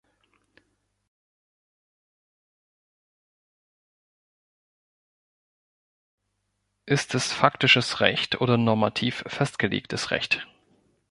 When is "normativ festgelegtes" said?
8.57-10.09